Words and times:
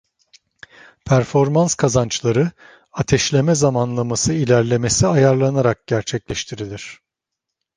Performans 1.05 1.75
kazançları, 1.75 2.51
ateşleme 2.93 3.55
zamanlaması 3.55 4.33
ilerlemesi 4.33 5.07
ayarlanarak 5.07 5.87
gerçekleştirilir. 5.87 7.01